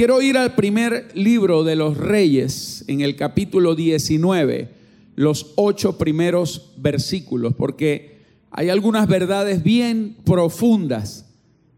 [0.00, 4.70] quiero ir al primer libro de los reyes, en el capítulo 19,
[5.14, 11.26] los ocho primeros versículos, porque hay algunas verdades bien profundas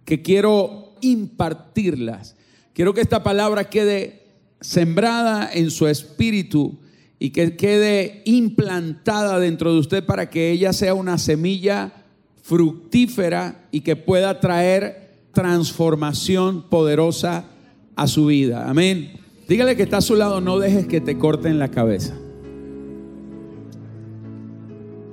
[0.05, 2.37] que quiero impartirlas.
[2.75, 4.23] Quiero que esta palabra quede
[4.61, 6.79] sembrada en su espíritu
[7.19, 12.05] y que quede implantada dentro de usted para que ella sea una semilla
[12.41, 17.49] fructífera y que pueda traer transformación poderosa
[17.97, 18.69] a su vida.
[18.69, 19.13] Amén.
[19.49, 22.15] Dígale que está a su lado, no dejes que te corten la cabeza.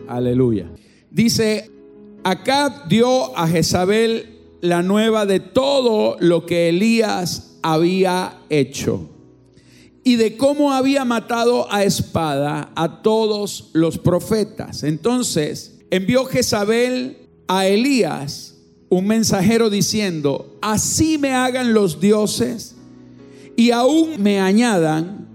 [0.07, 0.71] Aleluya.
[1.11, 1.69] Dice,
[2.23, 9.09] acá dio a Jezabel la nueva de todo lo que Elías había hecho
[10.03, 14.83] y de cómo había matado a espada a todos los profetas.
[14.83, 17.17] Entonces envió Jezabel
[17.47, 18.55] a Elías
[18.89, 22.75] un mensajero diciendo, así me hagan los dioses
[23.59, 25.27] y aún me añadan,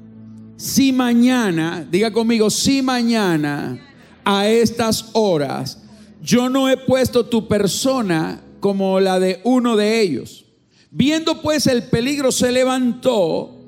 [0.57, 3.79] si mañana, diga conmigo, si mañana
[4.25, 5.83] a estas horas
[6.23, 10.47] yo no he puesto tu persona como la de uno de ellos.
[10.91, 13.61] Viendo pues el peligro se levantó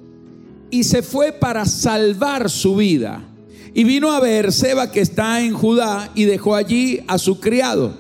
[0.71, 3.29] y se fue para salvar su vida.
[3.75, 7.95] Y vino a ver Seba que está en Judá y dejó allí a su criado.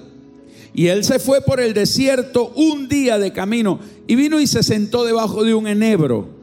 [0.72, 4.62] Y él se fue por el desierto un día de camino y vino y se
[4.62, 6.35] sentó debajo de un enebro.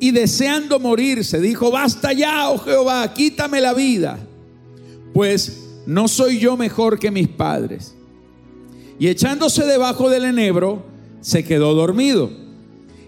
[0.00, 4.18] Y deseando morirse, dijo, basta ya, oh Jehová, quítame la vida,
[5.12, 7.94] pues no soy yo mejor que mis padres.
[8.98, 10.82] Y echándose debajo del enebro,
[11.20, 12.30] se quedó dormido.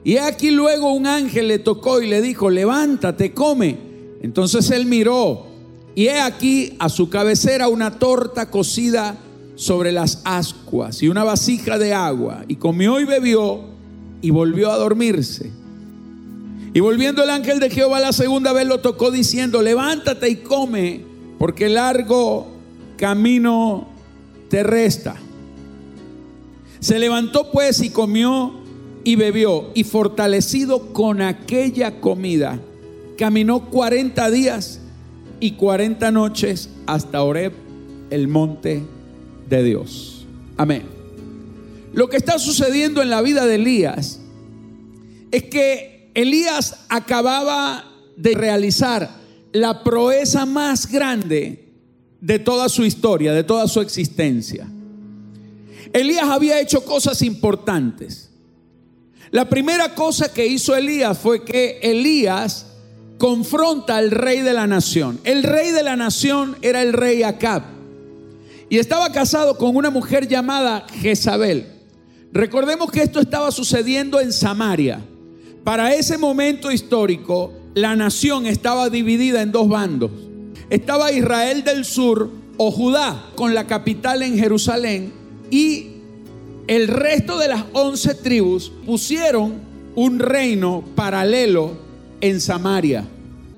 [0.04, 3.78] Y aquí luego un ángel le tocó y le dijo, levántate, come.
[4.20, 5.46] Entonces él miró
[5.94, 9.16] y he aquí a su cabecera una torta cocida
[9.54, 13.60] sobre las ascuas y una vasija de agua, y comió y bebió
[14.20, 15.61] y volvió a dormirse.
[16.74, 21.02] Y volviendo el ángel de Jehová la segunda vez lo tocó diciendo, levántate y come,
[21.38, 22.48] porque largo
[22.96, 23.88] camino
[24.48, 25.16] te resta.
[26.80, 28.54] Se levantó pues y comió
[29.04, 32.58] y bebió, y fortalecido con aquella comida,
[33.18, 34.80] caminó 40 días
[35.40, 37.52] y 40 noches hasta Oreb,
[38.10, 38.82] el monte
[39.48, 40.26] de Dios.
[40.56, 40.84] Amén.
[41.92, 44.20] Lo que está sucediendo en la vida de Elías
[45.30, 47.84] es que Elías acababa
[48.16, 49.10] de realizar
[49.52, 51.72] la proeza más grande
[52.20, 54.66] de toda su historia, de toda su existencia.
[55.92, 58.30] Elías había hecho cosas importantes.
[59.30, 62.66] La primera cosa que hizo Elías fue que Elías
[63.18, 65.20] confronta al rey de la nación.
[65.24, 67.62] El rey de la nación era el rey Acab
[68.68, 71.66] y estaba casado con una mujer llamada Jezabel.
[72.32, 75.04] Recordemos que esto estaba sucediendo en Samaria.
[75.64, 80.10] Para ese momento histórico, la nación estaba dividida en dos bandos.
[80.70, 85.12] Estaba Israel del sur o Judá, con la capital en Jerusalén,
[85.50, 85.88] y
[86.66, 89.54] el resto de las once tribus pusieron
[89.94, 91.72] un reino paralelo
[92.20, 93.04] en Samaria.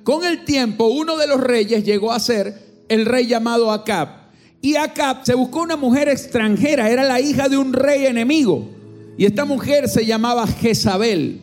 [0.03, 4.25] Con el tiempo, uno de los reyes llegó a ser el rey llamado Acab
[4.61, 8.69] y Acab se buscó una mujer extranjera, era la hija de un rey enemigo.
[9.17, 11.43] Y esta mujer se llamaba Jezabel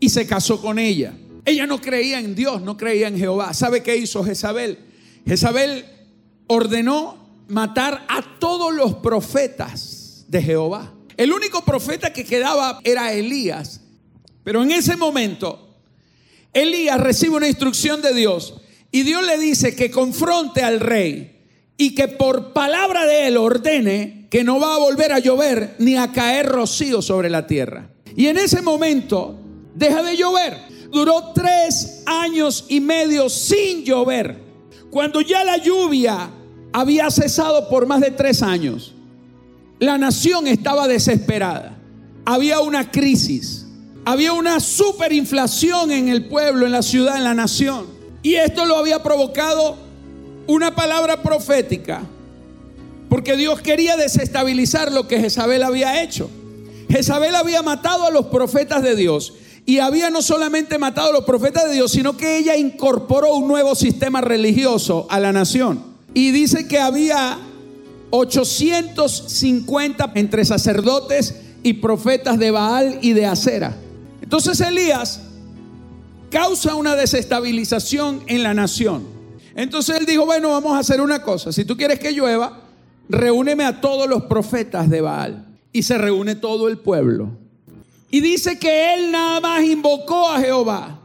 [0.00, 1.14] y se casó con ella.
[1.44, 3.54] Ella no creía en Dios, no creía en Jehová.
[3.54, 4.78] ¿Sabe qué hizo Jezabel?
[5.26, 5.84] Jezabel
[6.46, 7.16] ordenó
[7.48, 10.92] matar a todos los profetas de Jehová.
[11.16, 13.80] El único profeta que quedaba era Elías.
[14.44, 15.76] Pero en ese momento,
[16.52, 18.54] Elías recibe una instrucción de Dios
[18.90, 21.44] y Dios le dice que confronte al rey
[21.76, 25.96] y que por palabra de él ordene que no va a volver a llover ni
[25.96, 27.90] a caer rocío sobre la tierra.
[28.16, 29.38] Y en ese momento
[29.78, 30.58] deja de llover.
[30.90, 34.38] Duró tres años y medio sin llover.
[34.90, 36.30] Cuando ya la lluvia
[36.72, 38.94] había cesado por más de tres años,
[39.78, 41.76] la nación estaba desesperada.
[42.24, 43.66] Había una crisis.
[44.04, 47.86] Había una superinflación en el pueblo, en la ciudad, en la nación.
[48.22, 49.76] Y esto lo había provocado
[50.46, 52.02] una palabra profética,
[53.10, 56.30] porque Dios quería desestabilizar lo que Jezabel había hecho.
[56.88, 59.34] Jezabel había matado a los profetas de Dios
[59.68, 63.46] y había no solamente matado a los profetas de Dios, sino que ella incorporó un
[63.46, 65.84] nuevo sistema religioso a la nación.
[66.14, 67.38] Y dice que había
[68.08, 73.76] 850 entre sacerdotes y profetas de Baal y de Acera.
[74.22, 75.20] Entonces Elías
[76.30, 79.04] causa una desestabilización en la nación.
[79.54, 81.52] Entonces él dijo, bueno, vamos a hacer una cosa.
[81.52, 82.62] Si tú quieres que llueva,
[83.10, 85.44] reúneme a todos los profetas de Baal.
[85.74, 87.47] Y se reúne todo el pueblo.
[88.10, 91.00] Y dice que él nada más invocó a Jehová.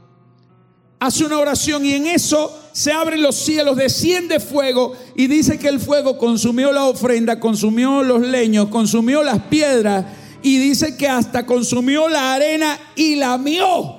[1.00, 5.68] Hace una oración y en eso se abren los cielos, desciende fuego y dice que
[5.68, 10.06] el fuego consumió la ofrenda, consumió los leños, consumió las piedras
[10.42, 13.96] y dice que hasta consumió la arena y lamió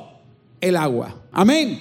[0.60, 1.14] el agua.
[1.30, 1.78] Amén.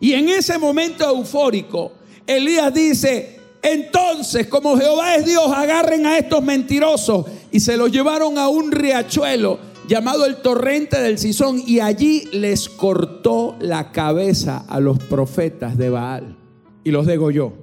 [0.00, 1.92] Y en ese momento eufórico,
[2.26, 8.36] Elías dice, entonces como Jehová es Dios, agarren a estos mentirosos y se los llevaron
[8.36, 14.80] a un riachuelo llamado el torrente del Sison y allí les cortó la cabeza a
[14.80, 16.36] los profetas de Baal
[16.84, 17.54] y los degolló.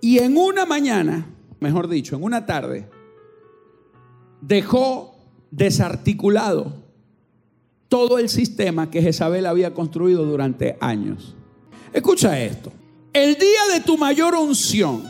[0.00, 1.26] Y en una mañana,
[1.60, 2.88] mejor dicho, en una tarde,
[4.42, 5.16] dejó
[5.50, 6.74] desarticulado
[7.88, 11.34] todo el sistema que Jezabel había construido durante años.
[11.92, 12.70] Escucha esto.
[13.14, 15.02] El día de tu mayor unción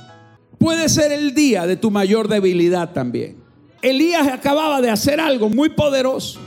[0.58, 3.37] puede ser el día de tu mayor debilidad también.
[3.82, 6.40] Elías acababa de hacer algo muy poderoso.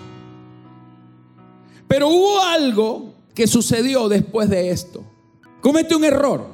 [1.88, 5.04] Pero hubo algo que sucedió después de esto.
[5.62, 6.48] Comete un error.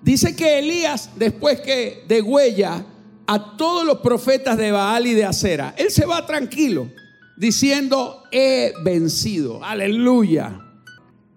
[0.00, 2.84] Dice que Elías, después que de huella
[3.26, 5.74] a todos los profetas de Baal y de Acera.
[5.76, 6.90] Él se va tranquilo,
[7.36, 9.64] diciendo, he vencido.
[9.64, 10.60] Aleluya.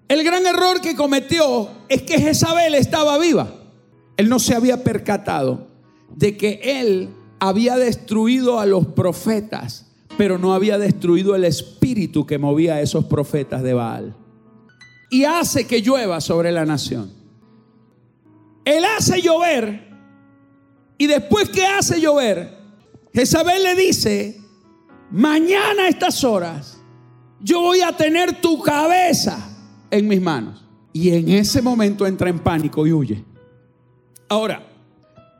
[0.07, 3.53] El gran error que cometió es que Jezabel estaba viva.
[4.17, 5.67] Él no se había percatado
[6.15, 7.09] de que él
[7.47, 13.05] había destruido a los profetas, pero no había destruido el espíritu que movía a esos
[13.05, 14.15] profetas de Baal.
[15.09, 17.11] Y hace que llueva sobre la nación.
[18.65, 19.85] Él hace llover
[20.97, 22.57] y después que hace llover,
[23.13, 24.41] Jezabel le dice,
[25.11, 26.81] mañana a estas horas
[27.41, 29.37] yo voy a tener tu cabeza
[29.91, 30.65] en mis manos.
[30.93, 33.23] Y en ese momento entra en pánico y huye.
[34.29, 34.64] Ahora,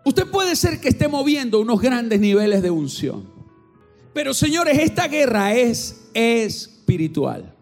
[0.06, 3.30] usted puede ser que esté moviendo unos grandes niveles de unción.
[4.14, 7.54] Pero señores, esta guerra es espiritual.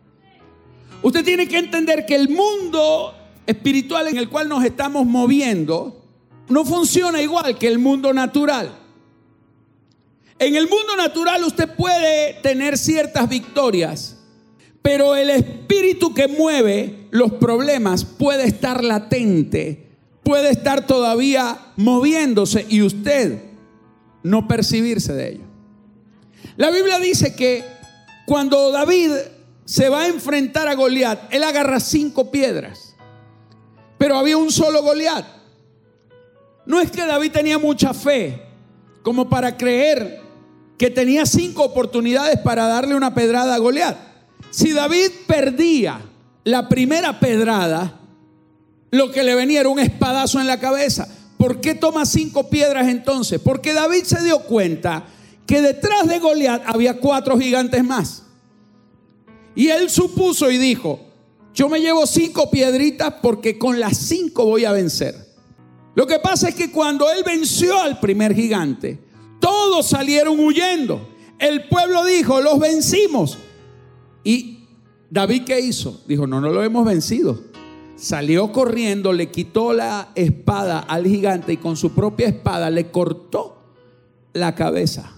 [1.02, 3.16] Usted tiene que entender que el mundo
[3.48, 6.06] espiritual en el cual nos estamos moviendo
[6.50, 8.78] no funciona igual que el mundo natural.
[10.40, 14.20] En el mundo natural usted puede tener ciertas victorias,
[14.82, 19.83] pero el espíritu que mueve los problemas puede estar latente,
[20.24, 23.44] puede estar todavía moviéndose y usted
[24.24, 25.44] no percibirse de ello.
[26.56, 27.64] La Biblia dice que
[28.26, 29.12] cuando David
[29.66, 32.96] se va a enfrentar a Goliat, él agarra cinco piedras,
[33.98, 35.26] pero había un solo Goliat.
[36.66, 38.42] No es que David tenía mucha fe
[39.02, 40.22] como para creer
[40.78, 43.98] que tenía cinco oportunidades para darle una pedrada a Goliat.
[44.50, 46.02] Si David perdía
[46.44, 48.00] la primera pedrada,
[48.94, 51.08] lo que le venía era un espadazo en la cabeza.
[51.40, 53.42] ¿Por qué toma cinco piedras entonces?
[53.42, 55.06] Porque David se dio cuenta
[55.48, 58.22] que detrás de Goliat había cuatro gigantes más.
[59.56, 61.00] Y él supuso y dijo,
[61.56, 65.16] yo me llevo cinco piedritas porque con las cinco voy a vencer.
[65.96, 69.00] Lo que pasa es que cuando él venció al primer gigante,
[69.40, 71.10] todos salieron huyendo.
[71.40, 73.40] El pueblo dijo, los vencimos.
[74.24, 74.68] Y
[75.10, 76.04] David qué hizo?
[76.08, 77.53] Dijo, no, no lo hemos vencido.
[78.04, 83.64] Salió corriendo, le quitó la espada al gigante y con su propia espada le cortó
[84.34, 85.16] la cabeza.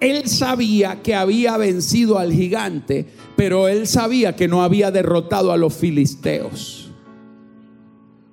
[0.00, 3.04] Él sabía que había vencido al gigante,
[3.36, 6.90] pero él sabía que no había derrotado a los filisteos.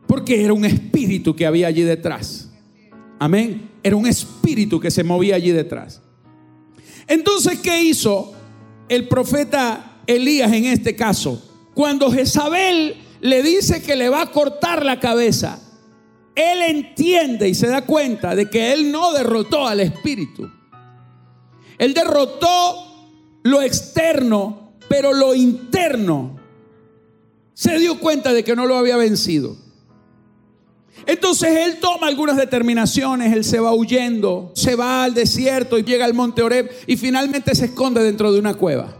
[0.08, 2.50] Porque era un espíritu que había allí detrás.
[3.20, 3.72] Amén.
[3.84, 6.02] Era un espíritu que se movía allí detrás.
[7.10, 8.32] Entonces, ¿qué hizo
[8.88, 11.44] el profeta Elías en este caso?
[11.74, 15.60] Cuando Jezabel le dice que le va a cortar la cabeza,
[16.36, 20.50] él entiende y se da cuenta de que él no derrotó al espíritu.
[21.78, 26.40] Él derrotó lo externo, pero lo interno
[27.54, 29.56] se dio cuenta de que no lo había vencido.
[31.06, 36.06] Entonces él toma algunas determinaciones, él se va huyendo, se va al desierto y llega
[36.06, 38.98] al monte Oreb y finalmente se esconde dentro de una cueva.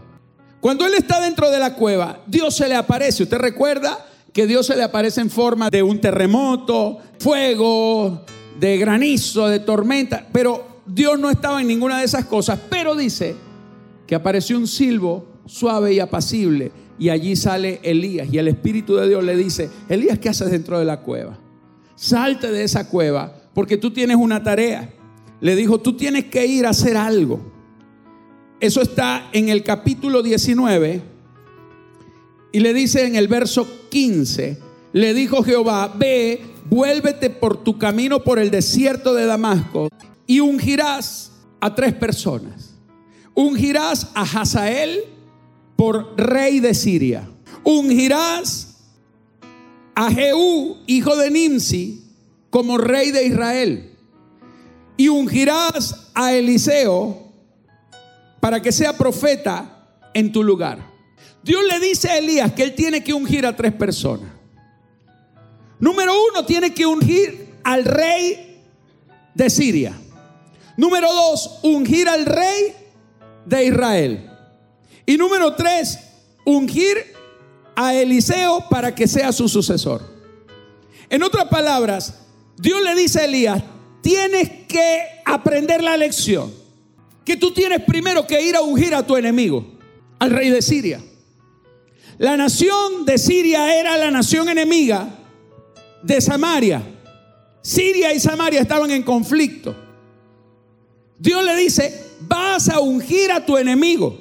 [0.60, 3.24] Cuando él está dentro de la cueva, Dios se le aparece.
[3.24, 8.24] ¿Usted recuerda que Dios se le aparece en forma de un terremoto, fuego,
[8.58, 10.26] de granizo, de tormenta?
[10.32, 13.34] Pero Dios no estaba en ninguna de esas cosas, pero dice
[14.06, 19.08] que apareció un silbo suave y apacible y allí sale Elías y el Espíritu de
[19.08, 21.38] Dios le dice, Elías, ¿qué haces dentro de la cueva?
[22.02, 24.92] salte de esa cueva porque tú tienes una tarea.
[25.40, 27.40] Le dijo, tú tienes que ir a hacer algo.
[28.60, 31.02] Eso está en el capítulo 19
[32.52, 34.58] y le dice en el verso 15,
[34.92, 39.88] le dijo Jehová, ve, vuélvete por tu camino por el desierto de Damasco
[40.26, 42.74] y ungirás a tres personas.
[43.34, 45.00] Ungirás a Hazael,
[45.82, 47.28] por rey de Siria.
[47.64, 48.76] Ungirás
[49.96, 52.04] a Jehú, hijo de Nimsi,
[52.50, 53.90] como rey de Israel.
[54.96, 57.32] Y ungirás a Eliseo
[58.38, 60.91] para que sea profeta en tu lugar.
[61.42, 64.30] Dios le dice a Elías que él tiene que ungir a tres personas.
[65.78, 68.62] Número uno, tiene que ungir al rey
[69.34, 69.98] de Siria.
[70.76, 72.74] Número dos, ungir al rey
[73.44, 74.30] de Israel.
[75.04, 75.98] Y número tres,
[76.44, 77.12] ungir
[77.74, 80.02] a Eliseo para que sea su sucesor.
[81.10, 82.20] En otras palabras,
[82.56, 83.62] Dios le dice a Elías,
[84.00, 86.52] tienes que aprender la lección.
[87.24, 89.78] Que tú tienes primero que ir a ungir a tu enemigo,
[90.18, 91.00] al rey de Siria.
[92.22, 95.08] La nación de Siria era la nación enemiga
[96.04, 96.80] de Samaria.
[97.62, 99.74] Siria y Samaria estaban en conflicto.
[101.18, 104.16] Dios le dice, vas a ungir a tu enemigo.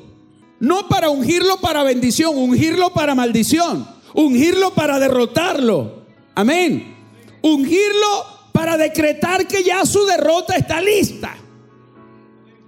[0.59, 6.03] No para ungirlo para bendición, ungirlo para maldición, ungirlo para derrotarlo.
[6.33, 6.97] Amén.
[7.43, 11.35] Ungirlo para decretar que ya su derrota está lista.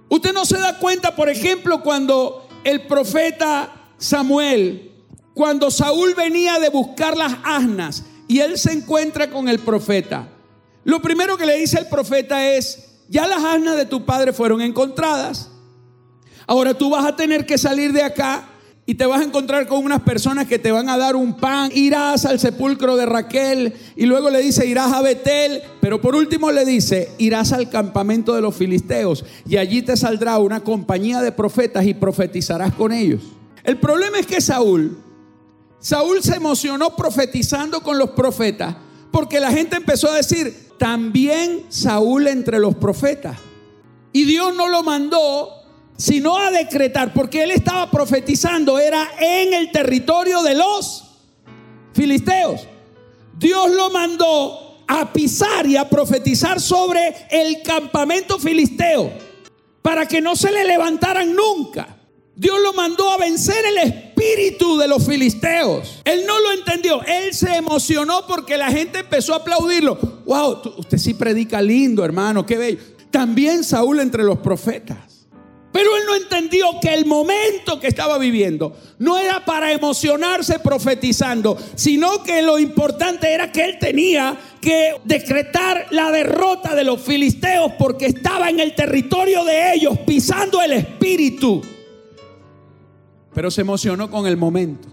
[0.08, 4.93] Usted no se da cuenta, por ejemplo, cuando el profeta Samuel,
[5.34, 10.28] cuando Saúl venía de buscar las asnas y él se encuentra con el profeta.
[10.84, 14.60] Lo primero que le dice el profeta es, ya las asnas de tu padre fueron
[14.60, 15.50] encontradas.
[16.46, 18.48] Ahora tú vas a tener que salir de acá
[18.86, 21.70] y te vas a encontrar con unas personas que te van a dar un pan.
[21.74, 25.62] Irás al sepulcro de Raquel y luego le dice, irás a Betel.
[25.80, 30.38] Pero por último le dice, irás al campamento de los filisteos y allí te saldrá
[30.38, 33.22] una compañía de profetas y profetizarás con ellos.
[33.64, 34.98] El problema es que Saúl,
[35.84, 38.74] Saúl se emocionó profetizando con los profetas
[39.10, 43.36] porque la gente empezó a decir, también Saúl entre los profetas.
[44.10, 45.50] Y Dios no lo mandó
[45.98, 51.04] sino a decretar, porque él estaba profetizando, era en el territorio de los
[51.92, 52.66] filisteos.
[53.38, 59.12] Dios lo mandó a pisar y a profetizar sobre el campamento filisteo,
[59.82, 61.93] para que no se le levantaran nunca.
[62.36, 66.00] Dios lo mandó a vencer el espíritu de los filisteos.
[66.04, 67.02] Él no lo entendió.
[67.04, 69.96] Él se emocionó porque la gente empezó a aplaudirlo.
[70.26, 72.78] Wow, usted sí predica lindo, hermano, qué bello.
[73.10, 74.98] También Saúl entre los profetas.
[75.70, 81.58] Pero él no entendió que el momento que estaba viviendo no era para emocionarse profetizando,
[81.74, 87.72] sino que lo importante era que él tenía que decretar la derrota de los filisteos
[87.76, 91.60] porque estaba en el territorio de ellos, pisando el espíritu
[93.34, 94.88] pero se emocionó con el momento.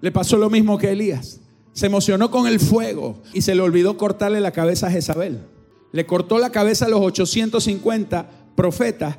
[0.00, 1.40] Le pasó lo mismo que Elías.
[1.72, 5.46] Se emocionó con el fuego y se le olvidó cortarle la cabeza a Jezabel.
[5.92, 9.18] Le cortó la cabeza a los 850 profetas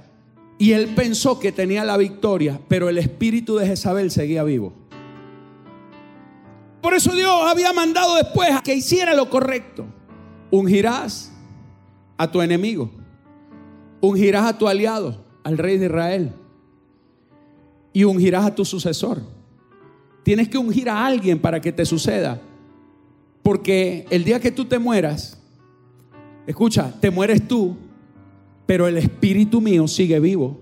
[0.58, 4.74] y él pensó que tenía la victoria, pero el espíritu de Jezabel seguía vivo.
[6.82, 9.86] Por eso Dios había mandado después a que hiciera lo correcto.
[10.52, 11.32] Ungirás
[12.18, 12.92] a tu enemigo.
[14.02, 16.34] Ungirás a tu aliado, al rey de Israel
[17.96, 19.22] y ungirás a tu sucesor.
[20.22, 22.42] Tienes que ungir a alguien para que te suceda.
[23.42, 25.42] Porque el día que tú te mueras,
[26.46, 27.78] escucha, te mueres tú,
[28.66, 30.60] pero el espíritu mío sigue vivo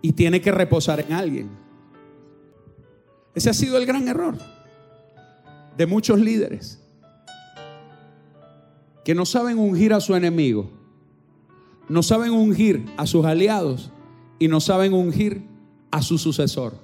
[0.00, 1.50] y tiene que reposar en alguien.
[3.34, 4.38] Ese ha sido el gran error
[5.76, 6.82] de muchos líderes
[9.04, 10.70] que no saben ungir a su enemigo,
[11.90, 13.90] no saben ungir a sus aliados
[14.38, 15.54] y no saben ungir
[15.96, 16.74] a su sucesor.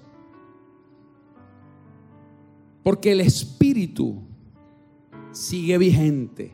[2.83, 4.23] Porque el espíritu
[5.33, 6.53] sigue vigente.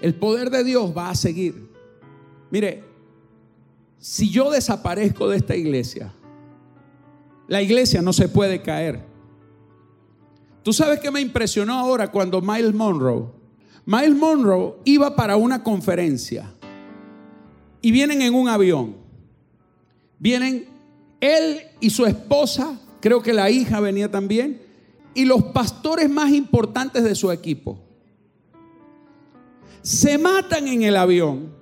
[0.00, 1.70] El poder de Dios va a seguir.
[2.50, 2.84] Mire,
[3.98, 6.12] si yo desaparezco de esta iglesia,
[7.48, 9.04] la iglesia no se puede caer.
[10.62, 13.26] Tú sabes que me impresionó ahora cuando Miles Monroe,
[13.84, 16.52] Miles Monroe iba para una conferencia
[17.82, 18.96] y vienen en un avión.
[20.18, 20.79] Vienen
[21.20, 24.62] él y su esposa, creo que la hija venía también,
[25.14, 27.78] y los pastores más importantes de su equipo.
[29.82, 31.54] Se matan en el avión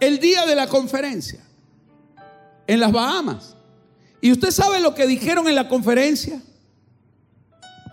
[0.00, 1.40] el día de la conferencia
[2.66, 3.56] en las Bahamas.
[4.20, 6.40] ¿Y usted sabe lo que dijeron en la conferencia?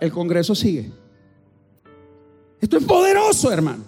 [0.00, 0.90] El Congreso sigue.
[2.60, 3.84] Esto es poderoso, hermano.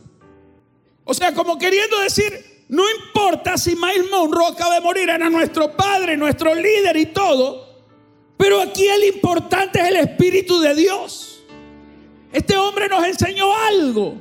[1.04, 2.32] O sea, como queriendo decir,
[2.68, 7.84] no importa si Miles Monroe acaba de morir, era nuestro padre, nuestro líder y todo.
[8.36, 11.42] Pero aquí el importante es el Espíritu de Dios.
[12.32, 14.16] Este hombre nos enseñó algo.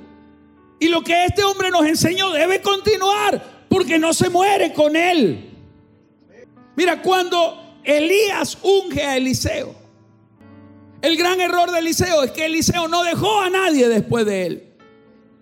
[0.80, 5.50] Y lo que este hombre nos enseñó debe continuar porque no se muere con él.
[6.76, 9.74] Mira, cuando Elías unge a Eliseo,
[11.02, 14.74] el gran error de Eliseo es que Eliseo no dejó a nadie después de él.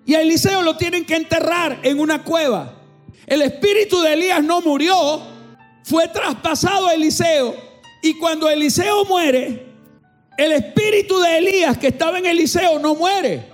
[0.05, 2.80] Y a Eliseo lo tienen que enterrar en una cueva.
[3.25, 5.21] El espíritu de Elías no murió,
[5.83, 7.55] fue traspasado a Eliseo.
[8.01, 9.67] Y cuando Eliseo muere,
[10.37, 13.51] el espíritu de Elías que estaba en Eliseo no muere.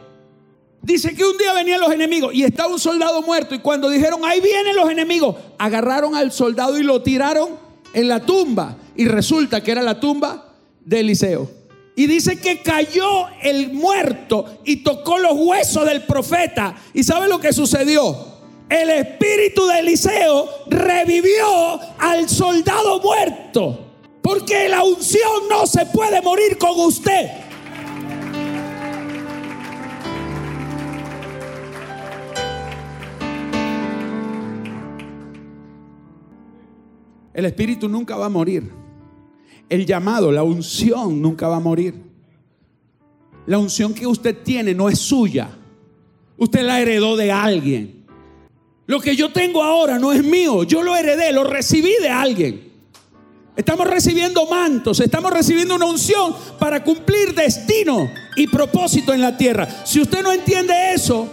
[0.81, 3.53] Dice que un día venían los enemigos y estaba un soldado muerto.
[3.53, 7.49] Y cuando dijeron, ahí vienen los enemigos, agarraron al soldado y lo tiraron
[7.93, 8.77] en la tumba.
[8.95, 10.53] Y resulta que era la tumba
[10.85, 11.51] de Eliseo.
[11.97, 16.75] Y dice que cayó el muerto y tocó los huesos del profeta.
[16.93, 18.26] ¿Y sabe lo que sucedió?
[18.69, 23.85] El espíritu de Eliseo revivió al soldado muerto.
[24.21, 27.29] Porque la unción no se puede morir con usted.
[37.33, 38.69] El espíritu nunca va a morir.
[39.69, 41.93] El llamado, la unción nunca va a morir.
[43.45, 45.47] La unción que usted tiene no es suya.
[46.35, 47.96] Usted la heredó de alguien.
[48.87, 50.63] Lo que yo tengo ahora no es mío.
[50.63, 52.71] Yo lo heredé, lo recibí de alguien.
[53.55, 59.67] Estamos recibiendo mantos, estamos recibiendo una unción para cumplir destino y propósito en la tierra.
[59.83, 61.27] Si usted no entiende eso,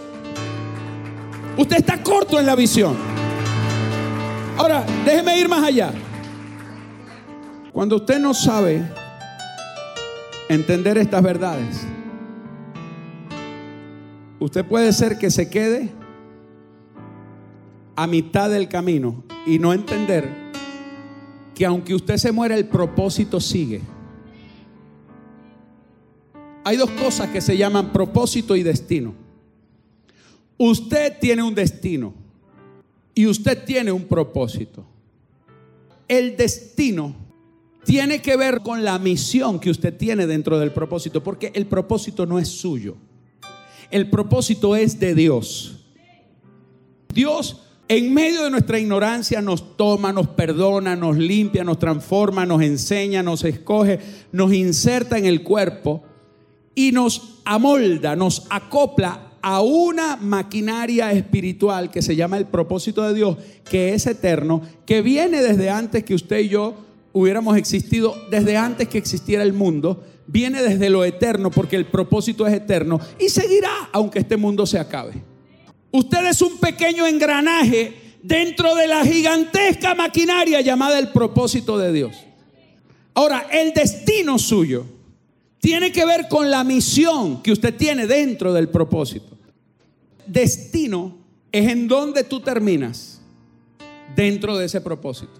[1.55, 2.95] usted está corto en la visión.
[4.57, 5.93] Ahora, déjeme ir más allá.
[7.71, 8.83] Cuando usted no sabe
[10.49, 11.85] entender estas verdades,
[14.39, 15.91] usted puede ser que se quede
[17.95, 20.29] a mitad del camino y no entender
[21.53, 23.81] que aunque usted se muera, el propósito sigue.
[26.63, 29.13] Hay dos cosas que se llaman propósito y destino.
[30.57, 32.13] Usted tiene un destino
[33.13, 34.85] y usted tiene un propósito.
[36.07, 37.15] El destino
[37.85, 42.25] tiene que ver con la misión que usted tiene dentro del propósito, porque el propósito
[42.25, 42.97] no es suyo.
[43.91, 45.85] El propósito es de Dios.
[47.13, 52.61] Dios en medio de nuestra ignorancia nos toma, nos perdona, nos limpia, nos transforma, nos
[52.61, 53.99] enseña, nos escoge,
[54.31, 56.03] nos inserta en el cuerpo
[56.73, 63.13] y nos amolda, nos acopla a una maquinaria espiritual que se llama el propósito de
[63.13, 63.37] Dios,
[63.69, 66.73] que es eterno, que viene desde antes que usted y yo
[67.13, 72.47] hubiéramos existido, desde antes que existiera el mundo, viene desde lo eterno, porque el propósito
[72.47, 75.34] es eterno y seguirá aunque este mundo se acabe.
[75.95, 82.17] Usted es un pequeño engranaje dentro de la gigantesca maquinaria llamada el propósito de Dios.
[83.13, 84.85] Ahora, el destino suyo
[85.61, 89.37] tiene que ver con la misión que usted tiene dentro del propósito.
[90.27, 91.15] Destino
[91.49, 93.21] es en donde tú terminas
[94.17, 95.39] dentro de ese propósito.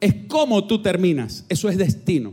[0.00, 1.44] Es como tú terminas.
[1.50, 2.32] Eso es destino.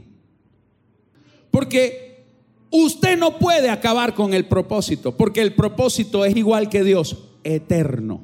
[1.52, 2.24] Porque
[2.70, 8.22] usted no puede acabar con el propósito, porque el propósito es igual que Dios eterno.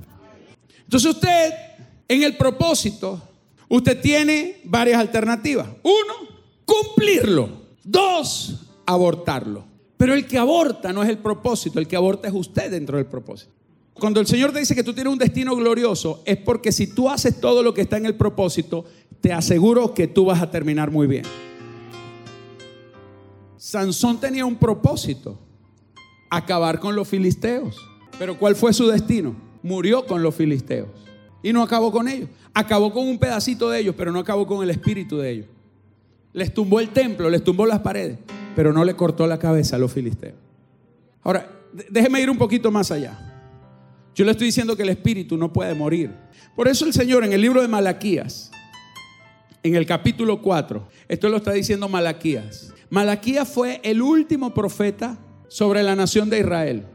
[0.84, 1.53] Entonces usted,
[2.08, 3.21] en el propósito,
[3.67, 5.67] usted tiene varias alternativas.
[5.84, 6.29] Uno,
[6.65, 7.49] cumplirlo.
[7.84, 9.65] Dos, abortarlo.
[9.97, 13.05] Pero el que aborta no es el propósito, el que aborta es usted dentro del
[13.05, 13.51] propósito.
[13.93, 17.10] Cuando el Señor te dice que tú tienes un destino glorioso, es porque si tú
[17.10, 18.86] haces todo lo que está en el propósito,
[19.19, 21.25] te aseguro que tú vas a terminar muy bien.
[23.58, 25.38] Sansón tenía un propósito,
[26.29, 27.88] acabar con los filisteos.
[28.19, 29.34] Pero ¿cuál fue su destino?
[29.63, 30.89] Murió con los filisteos.
[31.41, 32.29] Y no acabó con ellos.
[32.53, 35.47] Acabó con un pedacito de ellos, pero no acabó con el espíritu de ellos.
[36.34, 38.19] Les tumbó el templo, les tumbó las paredes,
[38.55, 40.36] pero no le cortó la cabeza a los filisteos.
[41.23, 41.49] Ahora,
[41.89, 43.17] déjeme ir un poquito más allá.
[44.13, 46.12] Yo le estoy diciendo que el espíritu no puede morir.
[46.55, 48.51] Por eso el Señor en el libro de Malaquías,
[49.63, 52.73] en el capítulo 4, esto lo está diciendo Malaquías.
[52.89, 56.86] Malaquías fue el último profeta sobre la nación de Israel.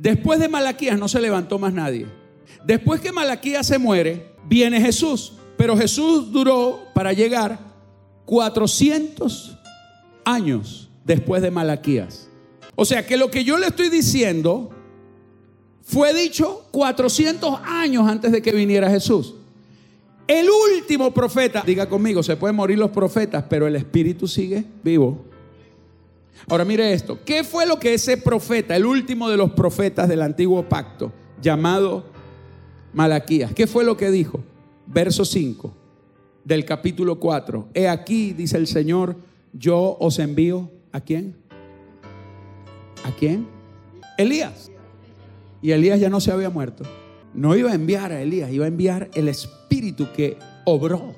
[0.00, 2.06] Después de Malaquías no se levantó más nadie.
[2.64, 5.34] Después que Malaquías se muere, viene Jesús.
[5.58, 7.58] Pero Jesús duró para llegar
[8.24, 9.58] 400
[10.24, 12.30] años después de Malaquías.
[12.76, 14.70] O sea que lo que yo le estoy diciendo
[15.82, 19.34] fue dicho 400 años antes de que viniera Jesús.
[20.26, 25.26] El último profeta, diga conmigo, se pueden morir los profetas, pero el Espíritu sigue vivo.
[26.48, 30.22] Ahora mire esto, ¿qué fue lo que ese profeta, el último de los profetas del
[30.22, 32.04] antiguo pacto, llamado
[32.92, 34.40] Malaquías, qué fue lo que dijo?
[34.86, 35.74] Verso 5
[36.44, 37.68] del capítulo 4.
[37.74, 39.16] He aquí, dice el Señor,
[39.52, 41.36] yo os envío a quién?
[43.04, 43.46] ¿A quién?
[44.18, 44.70] Elías.
[45.62, 46.84] Y Elías ya no se había muerto.
[47.34, 51.14] No iba a enviar a Elías, iba a enviar el espíritu que obró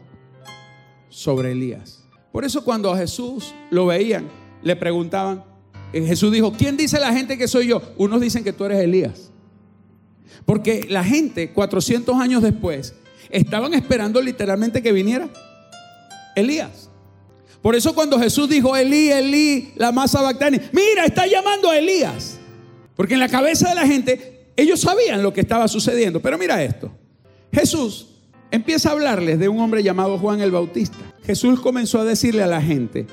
[1.09, 2.05] sobre Elías.
[2.33, 4.29] Por eso cuando a Jesús lo veían,
[4.63, 5.45] le preguntaban,
[5.93, 7.83] Jesús dijo, ¿quién dice la gente que soy yo?
[7.97, 9.31] Unos dicen que tú eres Elías.
[10.45, 12.95] Porque la gente, 400 años después,
[13.31, 15.29] estaban esperando literalmente que viniera
[16.35, 16.91] Elías.
[17.61, 22.39] Por eso cuando Jesús dijo, Elí, Elí, la masa bactani, mira, está llamando a Elías.
[22.97, 26.21] Porque en la cabeza de la gente, ellos sabían lo que estaba sucediendo.
[26.21, 26.91] Pero mira esto.
[27.53, 28.09] Jesús
[28.51, 30.99] empieza a hablarles de un hombre llamado Juan el Bautista.
[31.25, 33.07] Jesús comenzó a decirle a la gente,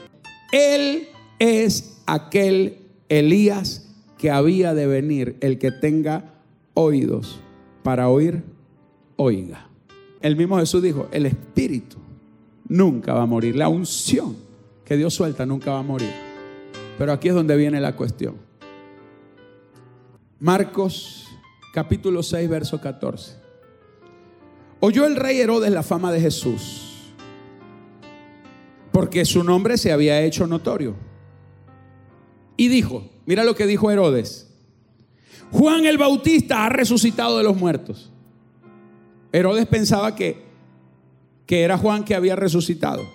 [0.52, 1.08] Él
[1.40, 6.36] es aquel Elías que había de venir, el que tenga
[6.74, 7.40] oídos
[7.84, 8.44] para oír,
[9.16, 9.70] oiga.
[10.22, 11.98] El mismo Jesús dijo, el Espíritu
[12.68, 14.36] nunca va a morir, la unción
[14.84, 16.12] que Dios suelta nunca va a morir.
[16.98, 18.36] Pero aquí es donde viene la cuestión.
[20.40, 21.28] Marcos
[21.74, 23.38] capítulo 6, verso 14.
[24.82, 27.14] Oyó el rey Herodes la fama de Jesús,
[28.92, 31.09] porque su nombre se había hecho notorio.
[32.60, 34.50] Y dijo, mira lo que dijo Herodes,
[35.50, 38.12] Juan el Bautista ha resucitado de los muertos.
[39.32, 40.44] Herodes pensaba que,
[41.46, 43.10] que era Juan que había resucitado.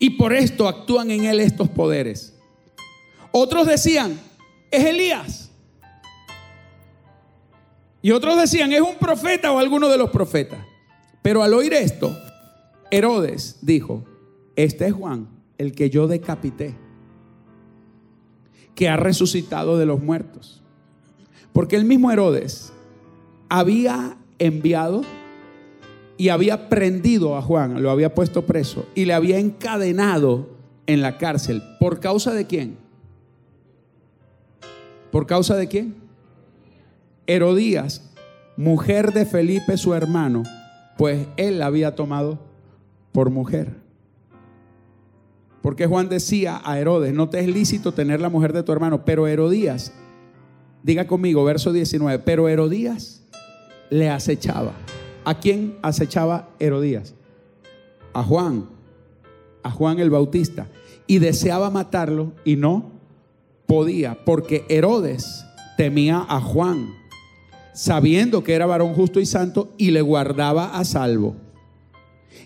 [0.00, 2.34] Y por esto actúan en él estos poderes.
[3.30, 4.18] Otros decían,
[4.68, 5.50] es Elías.
[8.02, 10.58] Y otros decían, es un profeta o alguno de los profetas.
[11.22, 12.18] Pero al oír esto,
[12.90, 14.04] Herodes dijo,
[14.56, 16.74] este es Juan, el que yo decapité,
[18.74, 20.62] que ha resucitado de los muertos.
[21.52, 22.72] Porque el mismo Herodes
[23.48, 25.02] había enviado
[26.16, 30.48] y había prendido a Juan, lo había puesto preso y le había encadenado
[30.86, 31.62] en la cárcel.
[31.80, 32.76] ¿Por causa de quién?
[35.10, 35.94] ¿Por causa de quién?
[37.26, 38.10] Herodías,
[38.56, 40.42] mujer de Felipe su hermano,
[40.98, 42.38] pues él la había tomado
[43.12, 43.83] por mujer.
[45.64, 49.04] Porque Juan decía a Herodes, no te es lícito tener la mujer de tu hermano,
[49.04, 49.92] pero Herodías
[50.84, 52.22] Diga conmigo, verso 19.
[52.24, 53.22] Pero Herodías
[53.88, 54.74] le acechaba.
[55.24, 57.14] ¿A quién acechaba Herodías?
[58.12, 58.68] A Juan,
[59.62, 60.68] a Juan el Bautista.
[61.06, 62.92] Y deseaba matarlo y no
[63.66, 65.46] podía, porque Herodes
[65.78, 66.90] temía a Juan,
[67.72, 71.34] sabiendo que era varón justo y santo, y le guardaba a salvo.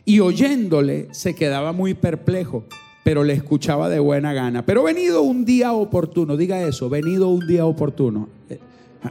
[0.05, 2.65] Y oyéndole se quedaba muy perplejo
[3.05, 4.65] pero le escuchaba de buena gana.
[4.67, 8.29] Pero venido un día oportuno, diga eso, venido un día oportuno.
[8.51, 8.59] Eh,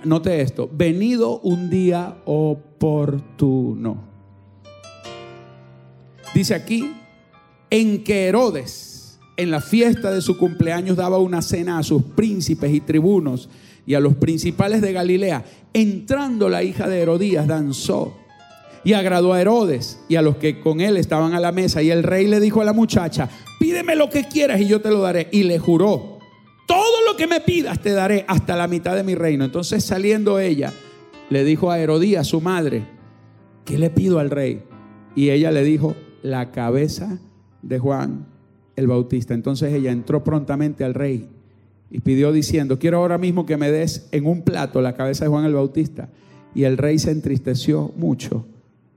[0.03, 3.97] note esto, venido un día oportuno.
[6.33, 6.93] Dice aquí,
[7.69, 12.73] en que Herodes, en la fiesta de su cumpleaños, daba una cena a sus príncipes
[12.73, 13.49] y tribunos
[13.85, 15.45] y a los principales de Galilea.
[15.73, 18.15] Entrando la hija de Herodías, danzó
[18.83, 21.81] y agradó a Herodes y a los que con él estaban a la mesa.
[21.81, 23.29] Y el rey le dijo a la muchacha,
[23.67, 25.27] pídeme lo que quieras y yo te lo daré.
[25.29, 26.19] Y le juró,
[26.69, 29.43] todo lo que me pidas te daré hasta la mitad de mi reino.
[29.43, 30.71] Entonces saliendo ella,
[31.29, 32.85] le dijo a Herodías, su madre,
[33.65, 34.63] ¿qué le pido al rey?
[35.15, 37.19] Y ella le dijo, la cabeza
[37.61, 38.27] de Juan
[38.77, 39.33] el Bautista.
[39.33, 41.27] Entonces ella entró prontamente al rey
[41.91, 45.29] y pidió diciendo, quiero ahora mismo que me des en un plato la cabeza de
[45.29, 46.07] Juan el Bautista.
[46.55, 48.45] Y el rey se entristeció mucho,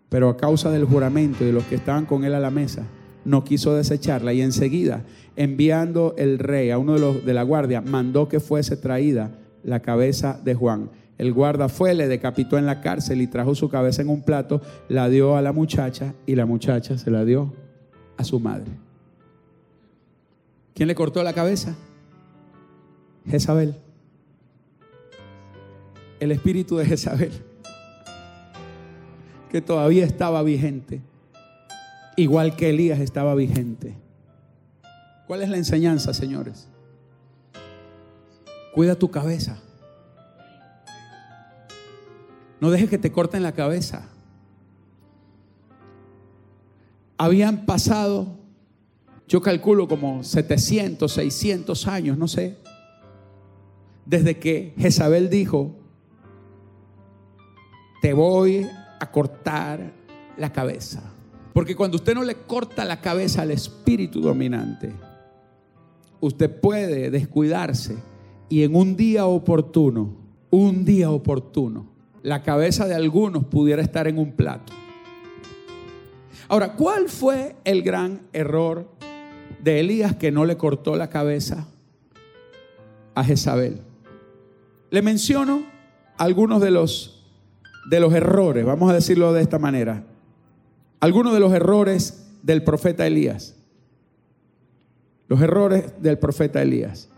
[0.08, 2.86] pero a causa del juramento y de los que estaban con él a la mesa,
[3.30, 5.04] no quiso desecharla y enseguida,
[5.36, 9.30] enviando el rey a uno de los de la guardia, mandó que fuese traída
[9.62, 10.90] la cabeza de Juan.
[11.16, 14.60] El guarda fue, le decapitó en la cárcel y trajo su cabeza en un plato,
[14.88, 17.52] la dio a la muchacha y la muchacha se la dio
[18.16, 18.72] a su madre.
[20.74, 21.76] ¿Quién le cortó la cabeza?
[23.28, 23.76] Jezabel.
[26.18, 27.32] El espíritu de Jezabel,
[29.50, 31.00] que todavía estaba vigente
[32.16, 33.96] igual que Elías estaba vigente.
[35.26, 36.68] ¿Cuál es la enseñanza, señores?
[38.74, 39.58] Cuida tu cabeza.
[42.60, 44.08] No dejes que te corten la cabeza.
[47.16, 48.38] Habían pasado,
[49.28, 52.58] yo calculo como 700, 600 años, no sé,
[54.04, 55.76] desde que Jezabel dijo,
[58.02, 58.66] te voy
[58.98, 59.92] a cortar
[60.36, 61.02] la cabeza.
[61.60, 64.94] Porque cuando usted no le corta la cabeza al espíritu dominante,
[66.18, 67.98] usted puede descuidarse
[68.48, 70.16] y en un día oportuno,
[70.48, 71.84] un día oportuno,
[72.22, 74.72] la cabeza de algunos pudiera estar en un plato.
[76.48, 78.88] Ahora, ¿cuál fue el gran error
[79.62, 81.68] de Elías que no le cortó la cabeza
[83.14, 83.82] a Jezabel?
[84.88, 85.64] Le menciono
[86.16, 87.22] algunos de los,
[87.90, 90.06] de los errores, vamos a decirlo de esta manera,
[91.00, 93.56] algunos de los errores del profeta Elías.
[95.28, 97.08] Los errores del profeta Elías.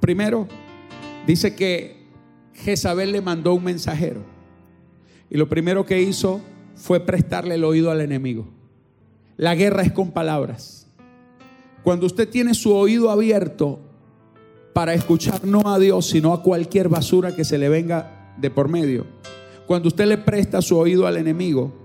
[0.00, 0.46] Primero,
[1.26, 2.06] dice que
[2.54, 4.22] Jezabel le mandó un mensajero.
[5.28, 6.40] Y lo primero que hizo
[6.74, 8.46] fue prestarle el oído al enemigo.
[9.36, 10.86] La guerra es con palabras.
[11.82, 13.80] Cuando usted tiene su oído abierto
[14.74, 18.68] para escuchar no a Dios, sino a cualquier basura que se le venga de por
[18.68, 19.06] medio,
[19.66, 21.79] cuando usted le presta su oído al enemigo,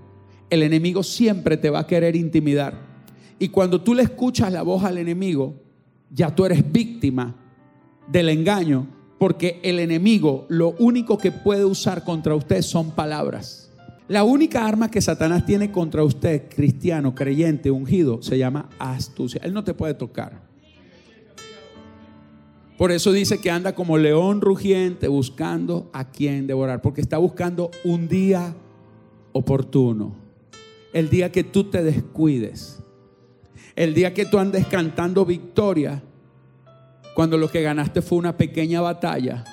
[0.50, 2.74] el enemigo siempre te va a querer intimidar.
[3.38, 5.54] Y cuando tú le escuchas la voz al enemigo,
[6.10, 7.34] ya tú eres víctima
[8.06, 8.86] del engaño,
[9.18, 13.70] porque el enemigo lo único que puede usar contra usted son palabras.
[14.08, 19.40] La única arma que Satanás tiene contra usted, cristiano, creyente, ungido, se llama astucia.
[19.42, 20.46] Él no te puede tocar.
[22.78, 27.70] Por eso dice que anda como león rugiente buscando a quien devorar, porque está buscando
[27.84, 28.54] un día
[29.32, 30.25] oportuno.
[30.96, 32.78] El día que tú te descuides.
[33.74, 36.02] El día que tú andes cantando victoria,
[37.14, 39.44] cuando lo que ganaste fue una pequeña batalla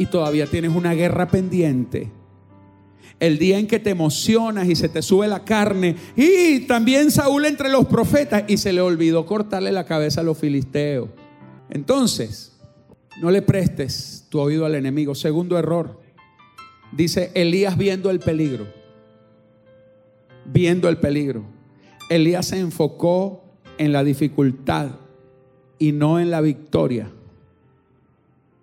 [0.00, 2.10] y todavía tienes una guerra pendiente.
[3.20, 5.94] El día en que te emocionas y se te sube la carne.
[6.16, 10.38] Y también Saúl entre los profetas y se le olvidó cortarle la cabeza a los
[10.38, 11.08] filisteos.
[11.68, 12.58] Entonces,
[13.22, 15.14] no le prestes tu oído al enemigo.
[15.14, 16.00] Segundo error.
[16.90, 18.79] Dice Elías viendo el peligro.
[20.44, 21.44] Viendo el peligro.
[22.08, 23.44] Elías se enfocó
[23.78, 24.90] en la dificultad
[25.78, 27.10] y no en la victoria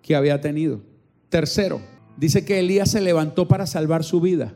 [0.02, 0.80] que había tenido.
[1.28, 1.80] Tercero,
[2.16, 4.54] dice que Elías se levantó para salvar su vida.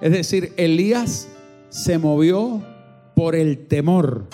[0.00, 1.28] Es decir, Elías
[1.68, 2.62] se movió
[3.14, 4.28] por el temor,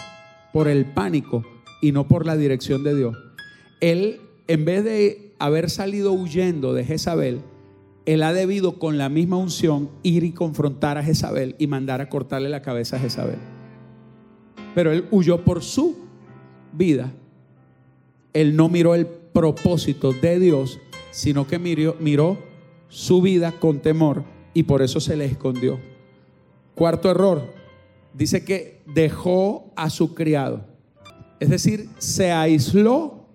[0.52, 1.44] por el pánico
[1.82, 3.16] y no por la dirección de Dios.
[3.80, 7.40] Él en vez de haber salido huyendo de Jezabel,
[8.06, 12.08] él ha debido con la misma unción ir y confrontar a Jezabel y mandar a
[12.08, 13.38] cortarle la cabeza a Jezabel.
[14.74, 15.96] Pero él huyó por su
[16.72, 17.12] vida.
[18.32, 20.78] Él no miró el propósito de Dios,
[21.10, 22.38] sino que miró, miró
[22.88, 25.78] su vida con temor y por eso se le escondió.
[26.74, 27.52] Cuarto error,
[28.14, 30.64] dice que dejó a su criado.
[31.38, 33.26] Es decir, se aisló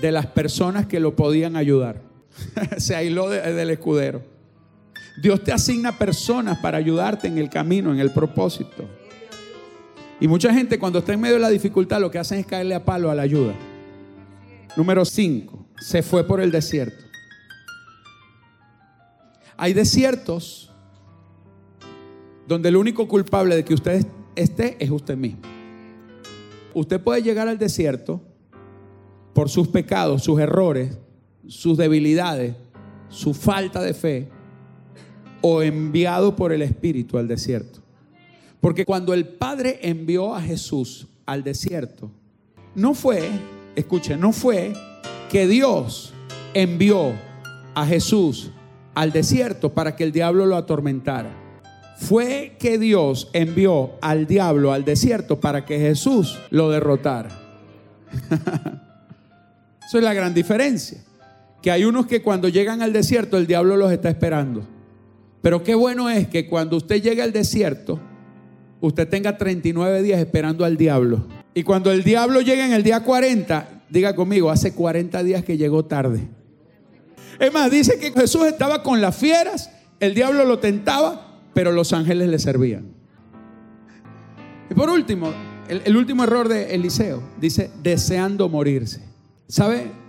[0.00, 2.13] de las personas que lo podían ayudar.
[2.78, 4.22] Se aisló del escudero.
[5.16, 8.84] Dios te asigna personas para ayudarte en el camino, en el propósito.
[10.20, 12.74] Y mucha gente cuando está en medio de la dificultad lo que hacen es caerle
[12.74, 13.54] a palo a la ayuda.
[14.76, 15.66] Número 5.
[15.78, 17.04] Se fue por el desierto.
[19.56, 20.72] Hay desiertos
[22.46, 25.42] donde el único culpable de que usted esté es usted mismo.
[26.74, 28.20] Usted puede llegar al desierto
[29.32, 30.98] por sus pecados, sus errores,
[31.48, 32.54] sus debilidades,
[33.08, 34.28] su falta de fe,
[35.40, 37.80] o enviado por el Espíritu al desierto.
[38.60, 42.10] Porque cuando el Padre envió a Jesús al desierto,
[42.74, 43.28] no fue,
[43.76, 44.72] escuchen, no fue
[45.30, 46.14] que Dios
[46.54, 47.12] envió
[47.74, 48.50] a Jesús
[48.94, 51.30] al desierto para que el diablo lo atormentara.
[51.96, 57.30] Fue que Dios envió al diablo al desierto para que Jesús lo derrotara.
[59.86, 61.04] Eso es la gran diferencia.
[61.64, 64.66] Que hay unos que cuando llegan al desierto el diablo los está esperando.
[65.40, 67.98] Pero qué bueno es que cuando usted llegue al desierto,
[68.82, 71.26] usted tenga 39 días esperando al diablo.
[71.54, 75.56] Y cuando el diablo llegue en el día 40, diga conmigo, hace 40 días que
[75.56, 76.28] llegó tarde.
[77.38, 81.94] Es más, dice que Jesús estaba con las fieras, el diablo lo tentaba, pero los
[81.94, 82.88] ángeles le servían.
[84.68, 85.32] Y por último,
[85.68, 89.00] el, el último error de Eliseo, dice, deseando morirse.
[89.48, 90.03] ¿Sabe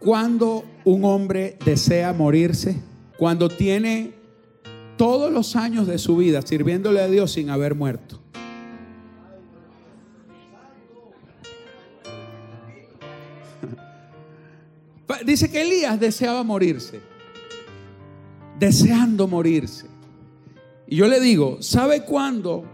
[0.00, 2.76] cuándo un hombre desea morirse?
[3.18, 4.14] Cuando tiene
[4.96, 8.20] todos los años de su vida sirviéndole a Dios sin haber muerto.
[15.24, 17.00] Dice que Elías deseaba morirse,
[18.58, 19.86] deseando morirse.
[20.86, 22.64] Y yo le digo, ¿sabe cuándo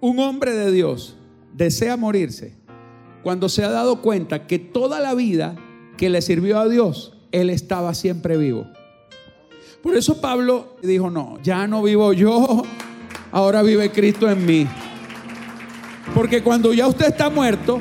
[0.00, 1.16] un hombre de Dios
[1.52, 2.60] desea morirse?
[3.22, 5.56] cuando se ha dado cuenta que toda la vida
[6.00, 8.66] que le sirvió a Dios, él estaba siempre vivo.
[9.82, 12.62] Por eso Pablo dijo, no, ya no vivo yo,
[13.32, 14.66] ahora vive Cristo en mí.
[16.14, 17.80] Porque cuando ya usted está muerto,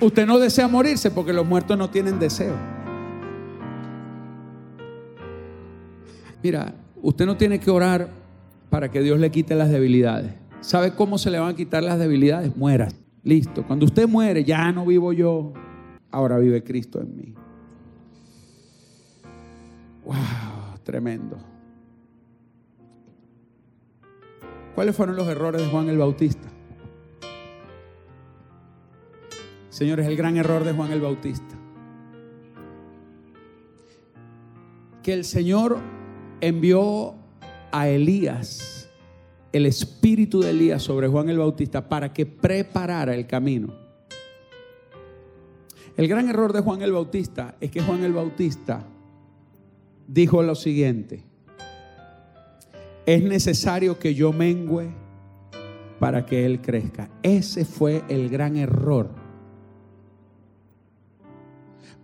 [0.00, 2.54] usted no desea morirse porque los muertos no tienen deseo.
[6.40, 8.10] Mira, usted no tiene que orar
[8.70, 10.34] para que Dios le quite las debilidades.
[10.60, 12.56] ¿Sabe cómo se le van a quitar las debilidades?
[12.56, 12.90] Muera.
[13.24, 13.64] Listo.
[13.66, 15.52] Cuando usted muere, ya no vivo yo,
[16.14, 17.34] ahora vive Cristo en mí.
[20.04, 21.36] Wow, tremendo.
[24.76, 26.48] ¿Cuáles fueron los errores de Juan el Bautista?
[29.70, 31.56] Señores, el gran error de Juan el Bautista.
[35.02, 35.78] Que el Señor
[36.40, 37.16] envió
[37.72, 38.88] a Elías,
[39.52, 43.83] el espíritu de Elías sobre Juan el Bautista para que preparara el camino.
[45.96, 48.84] El gran error de Juan el Bautista es que Juan el Bautista
[50.08, 51.22] dijo lo siguiente,
[53.06, 54.90] es necesario que yo mengüe
[56.00, 57.10] para que Él crezca.
[57.22, 59.10] Ese fue el gran error.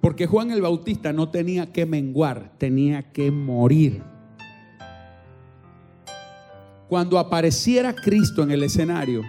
[0.01, 4.03] Porque Juan el Bautista no tenía que menguar, tenía que morir.
[6.89, 9.23] Cuando apareciera Cristo en el escenario,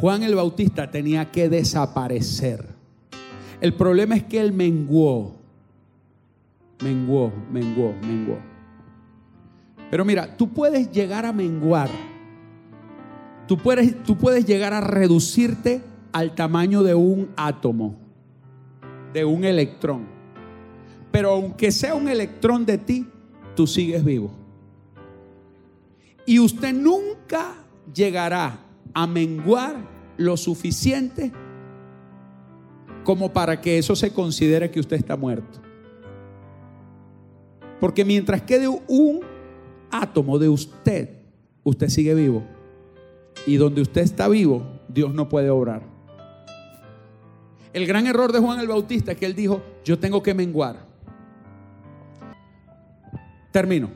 [0.00, 2.77] Juan el Bautista tenía que desaparecer.
[3.60, 5.34] El problema es que él menguó,
[6.82, 8.38] menguó, menguó, menguó.
[9.90, 11.88] Pero mira, tú puedes llegar a menguar.
[13.46, 17.96] Tú puedes, tú puedes llegar a reducirte al tamaño de un átomo,
[19.12, 20.06] de un electrón.
[21.10, 23.06] Pero aunque sea un electrón de ti,
[23.56, 24.30] tú sigues vivo.
[26.26, 27.54] Y usted nunca
[27.92, 28.60] llegará
[28.92, 29.76] a menguar
[30.18, 31.32] lo suficiente
[33.08, 35.60] como para que eso se considere que usted está muerto.
[37.80, 39.20] Porque mientras quede un
[39.90, 41.08] átomo de usted,
[41.64, 42.44] usted sigue vivo.
[43.46, 45.80] Y donde usted está vivo, Dios no puede obrar.
[47.72, 50.84] El gran error de Juan el Bautista es que él dijo, yo tengo que menguar.
[53.50, 53.88] Termino.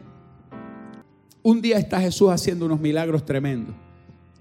[1.43, 3.75] Un día está Jesús haciendo unos milagros tremendos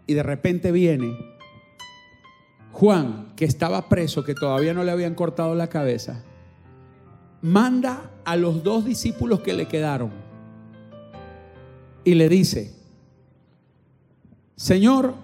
[0.07, 1.30] y de repente viene
[2.71, 6.23] Juan, que estaba preso, que todavía no le habían cortado la cabeza,
[7.41, 10.11] manda a los dos discípulos que le quedaron
[12.03, 12.73] y le dice,
[14.55, 15.15] Señor,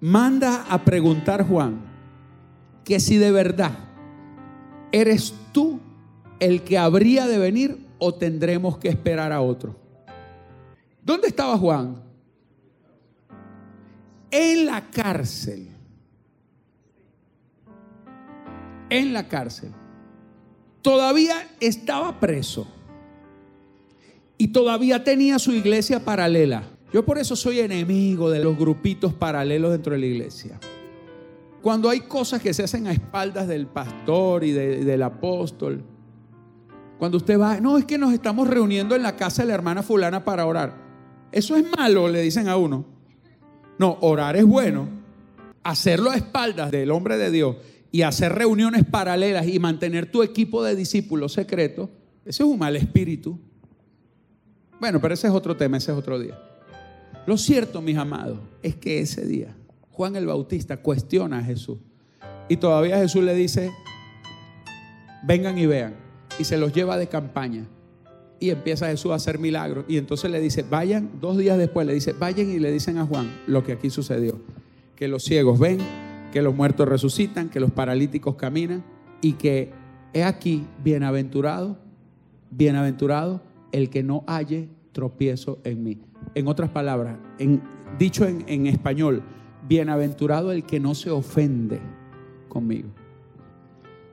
[0.00, 1.80] manda a preguntar Juan
[2.84, 3.72] que si de verdad
[4.90, 5.80] eres tú
[6.40, 9.76] el que habría de venir o tendremos que esperar a otro.
[11.02, 12.02] ¿Dónde estaba Juan?
[14.32, 15.68] En la cárcel.
[18.88, 19.70] En la cárcel.
[20.80, 22.66] Todavía estaba preso
[24.38, 26.64] y todavía tenía su iglesia paralela.
[26.92, 30.58] Yo por eso soy enemigo de los grupitos paralelos dentro de la iglesia.
[31.60, 35.84] Cuando hay cosas que se hacen a espaldas del pastor y del apóstol,
[36.98, 39.82] cuando usted va, no, es que nos estamos reuniendo en la casa de la hermana
[39.82, 40.74] fulana para orar.
[41.30, 42.84] Eso es malo, le dicen a uno.
[43.82, 44.88] No, orar es bueno.
[45.64, 47.56] Hacerlo a espaldas del hombre de Dios
[47.90, 51.90] y hacer reuniones paralelas y mantener tu equipo de discípulos secretos,
[52.24, 53.40] ese es un mal espíritu.
[54.78, 56.38] Bueno, pero ese es otro tema, ese es otro día.
[57.26, 59.52] Lo cierto, mis amados, es que ese día
[59.90, 61.78] Juan el Bautista cuestiona a Jesús.
[62.48, 63.72] Y todavía Jesús le dice,
[65.24, 65.96] vengan y vean.
[66.38, 67.66] Y se los lleva de campaña.
[68.42, 69.84] Y empieza Jesús a hacer milagros.
[69.86, 73.06] Y entonces le dice, vayan, dos días después le dice, vayan y le dicen a
[73.06, 74.40] Juan lo que aquí sucedió.
[74.96, 75.78] Que los ciegos ven,
[76.32, 78.82] que los muertos resucitan, que los paralíticos caminan.
[79.20, 79.70] Y que
[80.12, 81.78] he aquí, bienaventurado,
[82.50, 85.98] bienaventurado el que no halle tropiezo en mí.
[86.34, 87.18] En otras palabras,
[87.96, 89.22] dicho en español,
[89.68, 91.78] bienaventurado el que no se ofende
[92.48, 92.88] conmigo.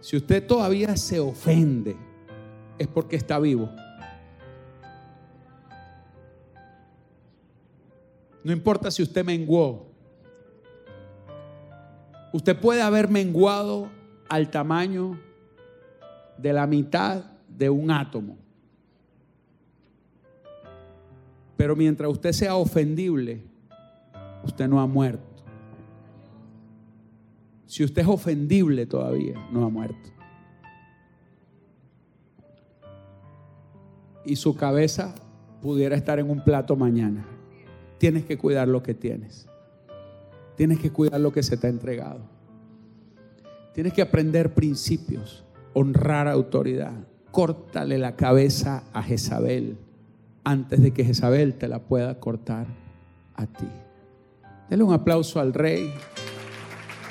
[0.01, 1.95] Si usted todavía se ofende,
[2.77, 3.69] es porque está vivo.
[8.43, 9.88] No importa si usted menguó.
[12.32, 13.89] Usted puede haber menguado
[14.30, 15.19] al tamaño
[16.38, 18.38] de la mitad de un átomo.
[21.58, 23.43] Pero mientras usted sea ofendible,
[24.43, 25.43] usted no ha muerto.
[27.65, 30.10] Si usted es ofendible todavía, no ha muerto.
[34.26, 35.13] Y su cabeza
[35.61, 37.26] pudiera estar en un plato mañana.
[38.00, 39.47] Tienes que cuidar lo que tienes.
[40.56, 42.22] Tienes que cuidar lo que se te ha entregado.
[43.74, 46.93] Tienes que aprender principios, honrar autoridad.
[47.32, 49.78] Córtale la cabeza a Jezabel
[50.43, 52.66] antes de que Jezabel te la pueda cortar
[53.36, 53.68] a ti.
[54.70, 55.93] Dele un aplauso al rey.